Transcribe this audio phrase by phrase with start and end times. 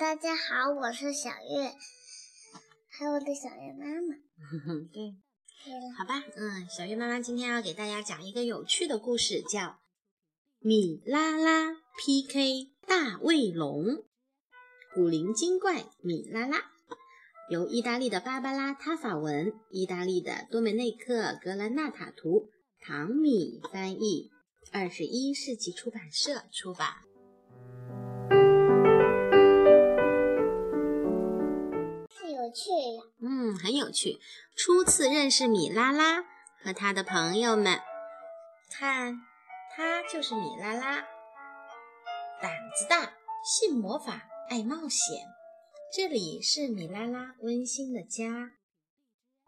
[0.00, 1.74] 大家好，我是小月，
[2.88, 4.16] 还有我的小月妈妈。
[4.90, 5.14] 对，
[5.62, 9.60] 对，好吧，嗯，小月妈妈今天要给大家讲一个有趣的故事，叫
[10.58, 13.84] 《米拉拉 PK 大卫龙》。
[14.94, 16.70] 古灵精怪米拉拉，
[17.50, 22.48] 由意大利的芭芭拉·塔法文、意大利的多梅内克·格兰纳塔图、
[22.80, 24.30] 唐米翻译，
[24.72, 26.94] 二十一世纪出版社出版。
[32.50, 32.70] 有趣。
[33.20, 34.18] 嗯，很有趣。
[34.56, 36.22] 初次认识米拉拉
[36.62, 37.78] 和他的朋友们，
[38.68, 39.20] 看，
[39.76, 40.96] 他就是米拉拉，
[42.42, 43.12] 胆子大，
[43.44, 45.28] 信魔法，爱冒险。
[45.94, 48.50] 这里是米拉拉温馨的家。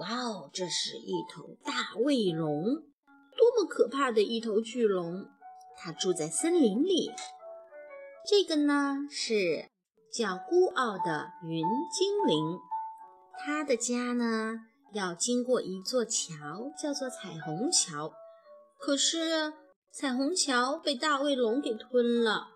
[0.00, 5.28] 哇哦，这是一头大卫龙，多么可怕的一头巨龙！
[5.76, 7.10] 它住在森林里。
[8.26, 9.70] 这个呢是
[10.10, 12.58] 叫孤傲的云精灵。
[13.38, 14.54] 他的家呢，
[14.92, 18.12] 要经过一座桥，叫做彩虹桥。
[18.78, 19.52] 可是
[19.92, 22.48] 彩虹桥被大卫龙给吞了。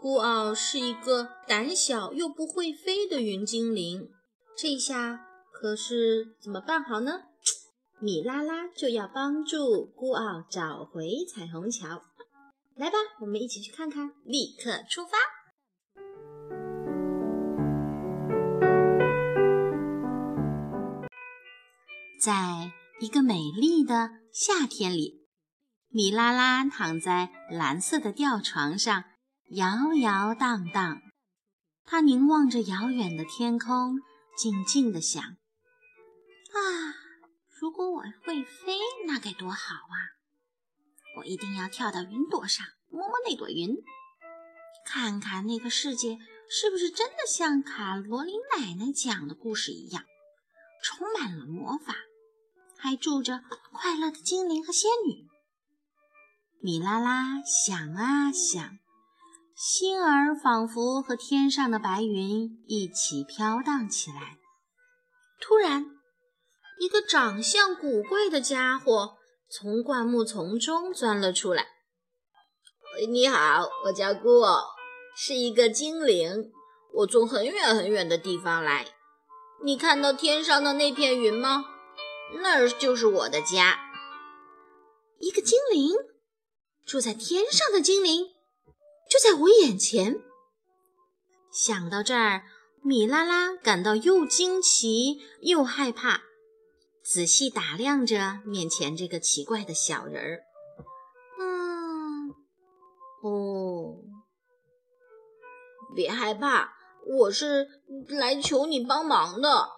[0.00, 4.10] 孤傲是一个胆小又不会飞的云精灵，
[4.56, 7.22] 这下可是怎么办好呢？
[8.00, 12.02] 米拉拉就要帮助孤傲找回彩虹桥。
[12.76, 15.16] 来吧，我们一起去看看，立刻出发。
[22.24, 25.26] 在一个美丽的夏天里，
[25.90, 29.04] 米拉拉躺在蓝色的吊床上，
[29.50, 31.02] 摇摇荡荡。
[31.84, 34.00] 她凝望着遥远的天空，
[34.38, 35.22] 静静地想
[36.56, 36.96] ：“啊，
[37.60, 40.16] 如果我会飞，那该多好啊！
[41.18, 43.76] 我一定要跳到云朵上，摸摸那朵云，
[44.86, 46.16] 看看那个世界
[46.48, 50.06] 是不是真的像卡罗琳奶奶讲的故事一样，
[50.82, 51.94] 充满了魔法。”
[52.84, 53.40] 还住着
[53.72, 55.26] 快乐的精灵和仙女。
[56.60, 58.62] 米拉拉想啊想，
[59.56, 64.36] 心儿仿佛和天上的白云一起飘荡起来。
[65.40, 65.86] 突然，
[66.78, 69.14] 一个长相古怪的家伙
[69.48, 71.68] 从灌木丛中钻了出来。
[73.08, 74.62] “你好，我叫孤傲，
[75.16, 76.52] 是一个精灵。
[76.96, 78.86] 我从很远很远的地方来。
[79.64, 81.64] 你看到天上的那片云吗？”
[82.42, 83.78] 那儿就是我的家。
[85.18, 85.90] 一个精灵
[86.84, 88.26] 住在天上的精灵
[89.08, 90.20] 就在我眼前。
[91.50, 92.42] 想到这儿，
[92.82, 96.22] 米拉拉感到又惊奇又害怕，
[97.02, 100.42] 仔细打量着面前这个奇怪的小人儿。
[101.38, 102.30] 嗯，
[103.22, 103.96] 哦，
[105.94, 106.74] 别害怕，
[107.06, 107.68] 我是
[108.08, 109.68] 来求你帮忙的。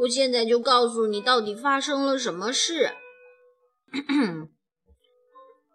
[0.00, 2.92] 我现在就告诉你，到底发生了什么事。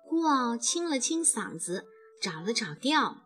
[0.07, 1.85] 孤傲清了清嗓子，
[2.21, 3.17] 找了找调，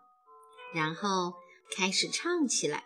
[0.74, 1.34] 然后
[1.76, 2.86] 开始唱起来：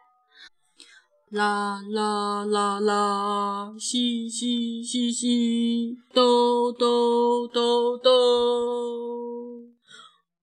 [1.29, 8.11] 啦啦啦啦，嘻嘻嘻嘻，哆哆哆哆。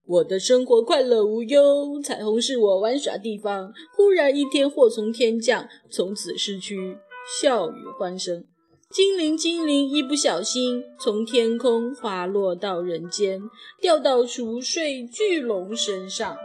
[0.06, 3.74] 我的生活快乐无忧，彩虹是我玩耍地方。
[3.94, 6.96] 忽然一天，祸从天降，从此失去。
[7.28, 8.42] 笑语欢声，
[8.90, 13.42] 精灵精灵一不小心从天空滑落到人间，
[13.82, 16.38] 掉到熟睡巨龙身上。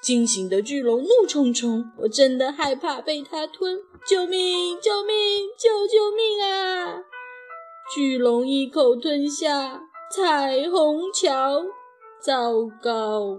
[0.00, 3.78] 惊醒的巨龙怒冲冲，我真的害怕被它吞！
[4.08, 4.80] 救命！
[4.80, 5.48] 救命！
[5.58, 7.04] 救救命啊！
[7.94, 11.62] 巨龙一口吞下彩虹桥，
[12.22, 13.38] 糟糕！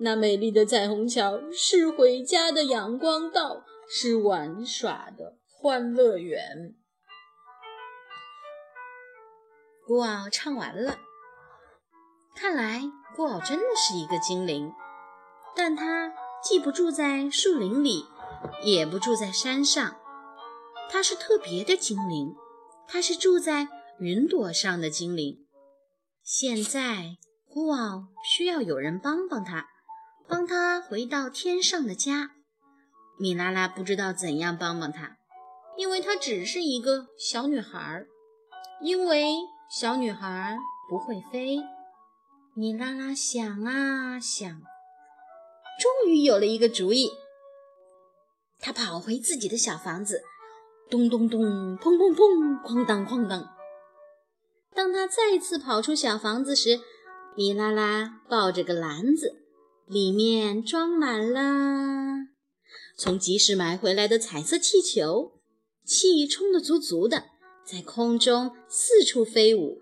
[0.00, 5.36] 那美丽的彩虹桥是回家的阳光道，是玩耍的。
[5.62, 6.74] 欢乐园。
[9.86, 10.98] 孤傲唱完了，
[12.34, 12.82] 看来
[13.14, 14.72] 孤傲真的是一个精灵，
[15.54, 16.12] 但他
[16.42, 18.06] 既不住在树林里，
[18.64, 20.00] 也不住在山上，
[20.90, 22.34] 他是特别的精灵，
[22.88, 23.68] 他是住在
[24.00, 25.46] 云朵上的精灵。
[26.24, 27.18] 现在
[27.48, 29.68] 孤傲需要有人帮帮他，
[30.26, 32.30] 帮他回到天上的家。
[33.16, 35.18] 米拉拉不知道怎样帮帮他。
[35.76, 38.04] 因为她只是一个小女孩，
[38.80, 39.34] 因为
[39.70, 40.58] 小女孩
[40.88, 41.58] 不会飞。
[42.54, 44.50] 米拉拉想啊想，
[45.80, 47.10] 终于有了一个主意。
[48.58, 50.22] 她跑回自己的小房子，
[50.90, 51.40] 咚咚咚，
[51.78, 53.48] 砰砰砰，哐当哐当。
[54.74, 56.80] 当她再次跑出小房子时，
[57.34, 59.42] 米拉拉抱着个篮子，
[59.86, 62.26] 里面装满了
[62.96, 65.40] 从集市买回来的彩色气球，
[65.84, 67.24] 气充得足足的，
[67.64, 69.80] 在空中四处飞舞。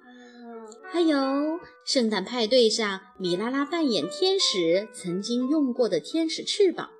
[0.92, 6.90] 还有圣诞派对上米拉拉扮演天使曾经用过的天使翅膀，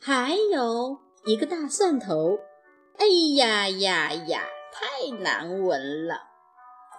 [0.00, 2.40] 还有一个大蒜头。
[2.98, 3.06] 哎
[3.36, 6.16] 呀呀呀，太难闻了！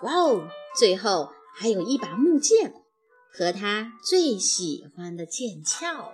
[0.04, 0.48] 哇哦，
[0.78, 2.74] 最后还有一把木剑
[3.32, 6.14] 和他最喜欢的剑鞘。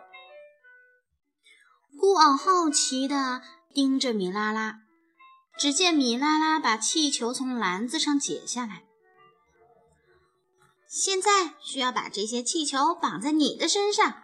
[2.00, 3.42] 孤傲好奇地
[3.74, 4.80] 盯着米拉拉，
[5.59, 8.83] 只见米拉拉把气球从篮子上解下来。
[10.88, 14.23] 现在需要把这些气球绑在你的身上。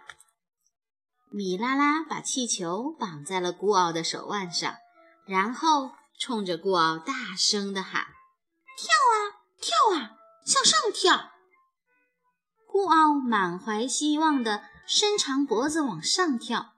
[1.30, 4.76] 米拉拉把气球绑在了孤傲的手腕上。
[5.26, 8.06] 然后冲着孤傲大声地喊
[8.78, 11.32] ：“跳啊，跳啊，向上跳！”
[12.64, 16.74] 孤傲满怀希望地伸长脖子往上跳，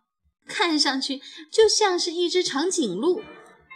[0.46, 1.20] 看上去
[1.52, 3.22] 就像是一只长颈鹿。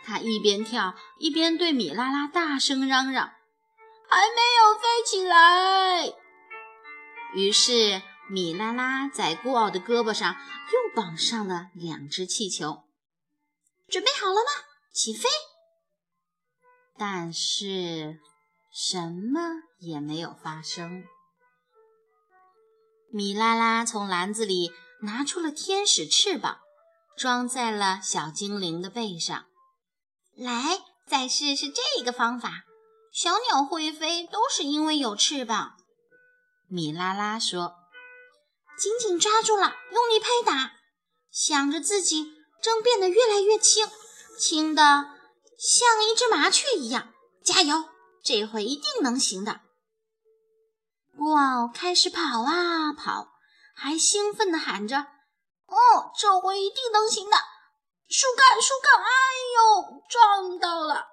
[0.05, 3.33] 它一边跳一边对米拉拉大声嚷嚷
[4.09, 6.13] ：“还没有飞起来！”
[7.35, 12.85] 于是米拉拉在孤傲的胳膊上又绑上了两只气球。
[13.89, 14.65] 准备好了吗？
[14.93, 15.29] 起飞！
[16.99, 18.21] 但是
[18.73, 21.05] 什么也没有发生。
[23.11, 24.73] 米拉拉从篮子里
[25.03, 26.61] 拿出了天使翅膀，
[27.17, 29.47] 装在了小精灵的背上。
[30.37, 32.65] 来，再试试这个方法。
[33.13, 35.77] 小鸟会飞都是因为有翅膀。
[36.69, 37.75] 米拉拉说
[38.79, 40.73] ：“紧紧抓住了，用力拍打，
[41.31, 42.33] 想着自己
[42.63, 43.89] 正变得越来越轻。”
[44.39, 44.83] 轻的
[45.59, 47.13] 像一只麻雀一样，
[47.45, 47.85] 加油，
[48.25, 49.61] 这回一定能行的。
[51.19, 53.29] 哇开始跑啊跑，
[53.77, 54.97] 还兴奋地喊着
[55.69, 57.37] ：“哦，这回一定能行的！”
[58.13, 59.09] 树干，树干，哎
[59.57, 61.07] 呦，撞到了！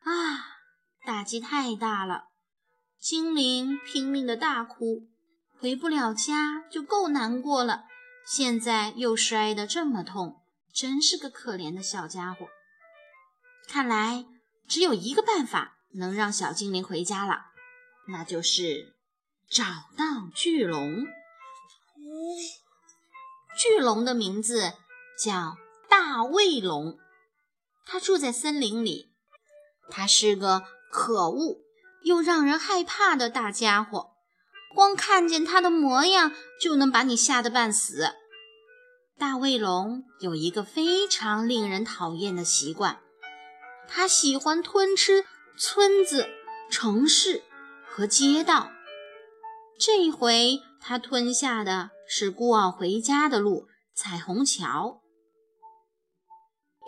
[0.00, 0.12] 啊，
[1.06, 2.24] 打击太大了！
[3.00, 5.08] 精灵拼命的大哭，
[5.58, 7.84] 回不了家就够难过了，
[8.26, 10.42] 现在又摔得这么痛。
[10.74, 12.48] 真是个可怜的小家伙。
[13.66, 14.26] 看来
[14.68, 17.46] 只有一个办法能让小精灵回家了，
[18.08, 18.94] 那就是
[19.48, 19.64] 找
[19.96, 21.06] 到巨龙。
[23.58, 24.74] 巨龙的名字
[25.18, 25.58] 叫
[25.92, 26.98] 大卫龙，
[27.84, 29.12] 它住在森林里。
[29.90, 31.58] 它是个可恶
[32.02, 34.12] 又让人害怕的大家伙，
[34.74, 38.14] 光看见它的模样就能把你吓得半死。
[39.18, 42.98] 大卫龙有一个非常令人讨厌的习惯，
[43.86, 45.26] 它喜欢吞吃
[45.58, 46.26] 村子、
[46.70, 47.42] 城市
[47.86, 48.72] 和街道。
[49.78, 55.01] 这一回它吞下的是孤傲回家的路——彩虹桥。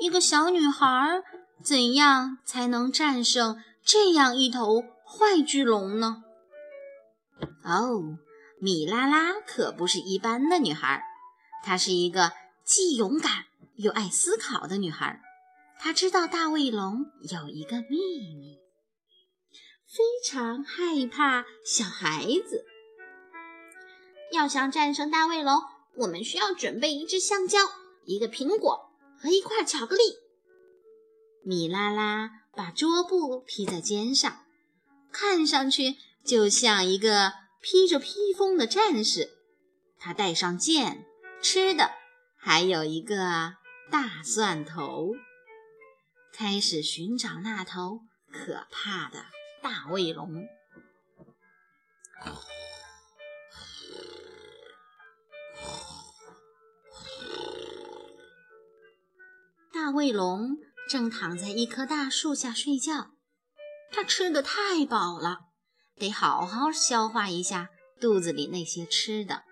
[0.00, 1.23] 一个小女孩
[1.62, 6.25] 怎样才能战胜这样一头坏巨龙呢？
[7.64, 8.19] 哦，
[8.61, 11.02] 米拉拉可不是一般的女孩。
[11.62, 12.32] 她是一个
[12.64, 13.46] 既勇敢
[13.76, 15.20] 又爱思考的女孩。
[15.79, 17.97] 她知道大卫龙有一个秘
[18.37, 18.58] 密，
[19.87, 22.64] 非常害怕小孩子。
[24.33, 25.62] 要想战胜大卫龙，
[25.97, 27.59] 我们需要准备一只香蕉、
[28.04, 28.90] 一个苹果
[29.25, 30.02] 和一块巧克力。
[31.43, 34.45] 米拉拉把桌布披在肩上，
[35.11, 39.31] 看上去就像一个披着披风的战士。
[39.99, 41.07] 他带上剑。
[41.43, 41.90] 吃的
[42.38, 43.16] 还有一个
[43.90, 45.12] 大蒜头，
[46.33, 48.00] 开始寻找那头
[48.33, 49.26] 可怕的
[49.62, 50.47] 大卫龙。
[59.75, 63.11] 大卫龙正躺在一棵大树下睡觉，
[63.90, 65.40] 他吃的太饱了，
[65.97, 69.43] 得好好消化一下肚子里那些吃的。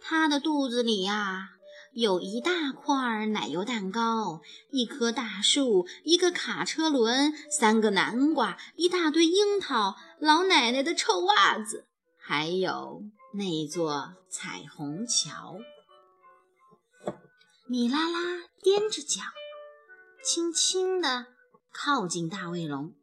[0.00, 1.50] 他的肚子里呀，
[1.92, 4.40] 有一大块奶油蛋糕，
[4.70, 11.86] 一棵大树，一个卡车轮，三个南瓜，一大堆樱桃，老奶奶的臭袜子，
[12.18, 13.02] 还有
[13.34, 15.58] 那座彩虹桥。
[17.68, 18.20] 米拉拉
[18.62, 19.22] 踮着脚，
[20.22, 21.26] 轻轻地
[21.72, 22.94] 靠近大卫龙。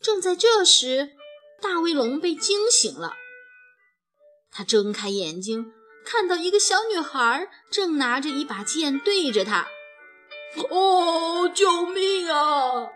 [0.00, 1.10] 正在这时，
[1.60, 3.12] 大卫龙被惊醒了，
[4.50, 5.72] 他睁开眼睛。
[6.02, 9.68] 看到一个小女孩正拿着一把剑对着他，
[10.70, 12.90] 哦，救命啊！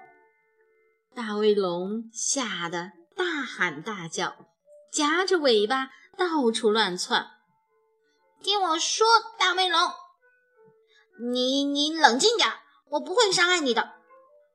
[1.15, 4.47] 大卫龙吓得大喊大叫，
[4.91, 7.31] 夹着尾巴到处乱窜。
[8.43, 9.07] 听我说，
[9.39, 9.81] 大卫龙，
[11.21, 12.53] 你你冷静点，
[12.91, 13.95] 我不会伤害你的。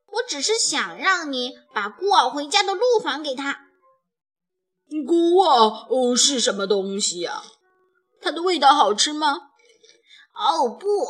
[0.08, 3.68] 我只是想让你把孤傲回家的路还给他。
[5.08, 7.44] 孤傲哦是什么东西呀？
[8.22, 9.50] 它的味道好吃吗？
[10.36, 11.08] 哦不，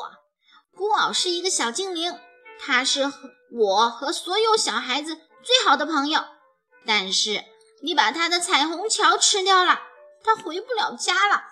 [0.76, 2.18] 孤傲是一个小精灵，
[2.60, 3.12] 它是
[3.52, 6.24] 我和所有小孩子最好的朋友。
[6.86, 7.44] 但是
[7.82, 9.82] 你把他的彩虹桥吃掉了，
[10.24, 11.44] 他回不了家了。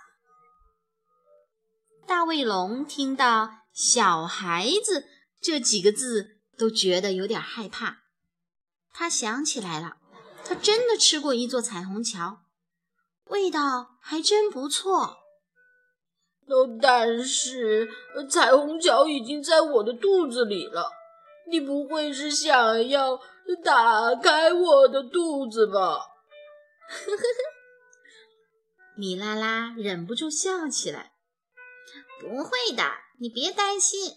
[2.08, 5.08] 大卫龙听到“小孩子”
[5.42, 8.04] 这几个字，都觉得有点害怕。
[8.94, 9.98] 他想起来了，
[10.44, 12.44] 他真的吃过一座彩虹桥，
[13.26, 15.18] 味道还真不错。
[16.82, 17.90] 但是
[18.30, 20.92] 彩虹桥已经在我的肚子里了，
[21.48, 23.18] 你不会是想要
[23.64, 25.72] 打开我的肚子吧？
[26.90, 27.26] 呵呵呵，
[28.98, 31.14] 米拉拉忍不住笑起来。
[32.20, 32.84] 不会的，
[33.22, 34.16] 你别担心。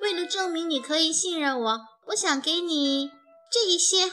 [0.00, 3.10] 为了证明你可以信任我，我想给你
[3.52, 4.12] 这一些，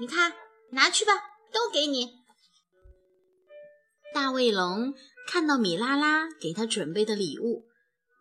[0.00, 0.32] 你看，
[0.70, 1.12] 拿去吧，
[1.52, 2.14] 都给你。
[4.14, 4.94] 大卫龙
[5.26, 7.64] 看到米拉拉给他准备的礼物，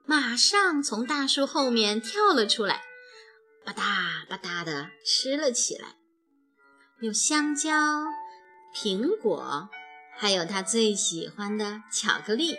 [0.05, 2.83] 马上从大树后面跳了出来，
[3.63, 5.95] 吧嗒吧嗒的吃了起来。
[7.01, 7.71] 有香蕉、
[8.75, 9.69] 苹果，
[10.17, 12.57] 还有他最喜欢的巧克力。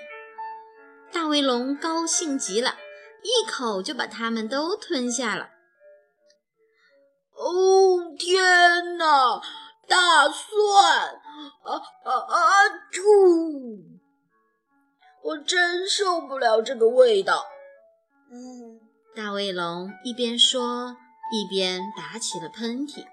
[1.12, 2.76] 大卫龙高兴极了，
[3.22, 5.50] 一口就把它们都吞下了。
[7.34, 9.40] 哦，天哪！
[9.88, 11.20] 大蒜！
[11.64, 11.74] 啊
[12.04, 12.68] 啊啊！
[12.92, 13.02] 吐！
[15.22, 17.44] 我真受不了这个味道。
[18.30, 18.80] 嗯，
[19.14, 20.96] 大卫龙一边说，
[21.32, 23.06] 一边打起了喷嚏，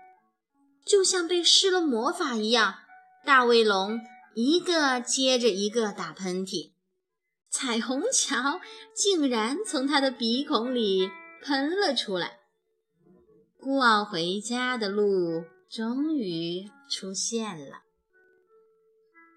[0.86, 2.76] 就像被施了魔法一样。
[3.26, 4.00] 大卫龙
[4.36, 6.72] 一个接着一个打喷嚏。
[7.50, 8.62] 彩虹桥
[8.94, 11.10] 竟然从他的鼻孔里
[11.42, 12.40] 喷了出来，
[13.60, 17.82] 孤傲回家的路终于出现了。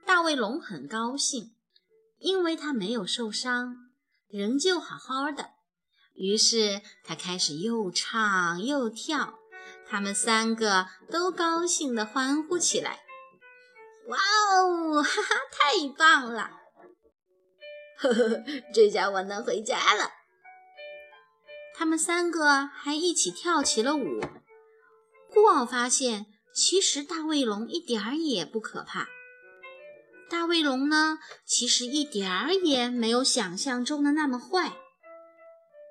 [0.05, 1.55] 大卫龙很高兴，
[2.19, 3.77] 因为他没有受伤，
[4.29, 5.51] 仍旧好好的。
[6.15, 9.39] 于是他开始又唱又跳，
[9.89, 13.01] 他们三个都高兴地欢呼起来
[14.09, 16.51] ：“哇哦，哈哈，太棒了！”
[18.09, 18.45] 呵呵，
[18.75, 20.11] 这下我能回家了。
[21.75, 24.21] 他们三个还一起跳起了舞。
[25.33, 29.09] 孤傲发现，其实大卫龙一点儿也不可怕。
[30.29, 34.73] 大卫龙呢，其实一点儿也没有想象中的那么坏。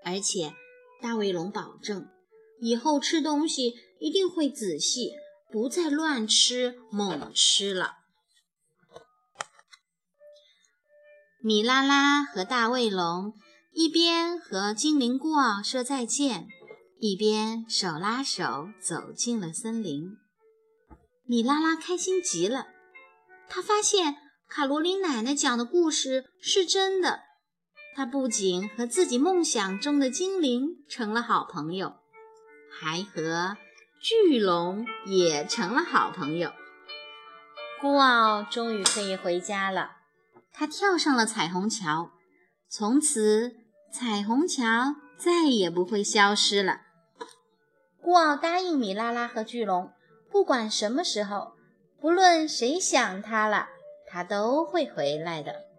[0.03, 0.53] 而且，
[1.01, 2.07] 大卫龙保证，
[2.59, 5.13] 以后吃东西一定会仔细，
[5.51, 8.00] 不再乱吃猛吃了。
[11.43, 13.33] 米拉拉和大卫龙
[13.71, 16.47] 一边和精灵孤傲说再见，
[16.99, 20.17] 一边手拉手走进了森林。
[21.25, 22.67] 米拉拉开心极了，
[23.49, 24.17] 她发现
[24.47, 27.21] 卡罗琳奶奶讲的故事是真的。
[27.95, 31.95] 她不仅和自己梦想中的精灵成了好朋友，
[32.69, 33.57] 还和
[33.99, 36.51] 巨龙也成了好朋友。
[37.81, 40.00] 孤傲终于可以回家了。
[40.53, 42.11] 他跳上了彩虹桥，
[42.69, 43.55] 从此
[43.91, 46.81] 彩虹桥再也不会消失了。
[48.01, 49.91] 孤傲答应米拉拉和巨龙，
[50.29, 51.53] 不管什么时候，
[51.99, 53.69] 不论谁想他了，
[54.07, 55.70] 他都会回来的。